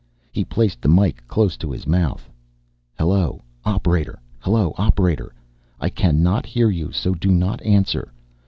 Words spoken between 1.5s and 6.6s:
to his mouth. "Hello, operator. Hello, operator. I cannot